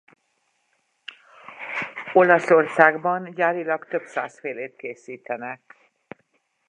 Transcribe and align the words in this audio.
Olaszországban 2.13 3.31
gyárilag 3.31 3.85
több 3.87 4.03
száz 4.05 4.39
félét 4.39 4.75
készítenek. 4.75 5.77